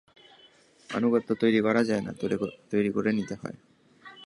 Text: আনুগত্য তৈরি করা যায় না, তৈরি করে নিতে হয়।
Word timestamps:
আনুগত্য 0.89 1.29
তৈরি 1.41 1.59
করা 1.61 1.81
যায় 1.83 2.03
না, 2.05 2.11
তৈরি 2.71 2.89
করে 2.95 3.09
নিতে 3.17 3.35
হয়। 3.35 3.57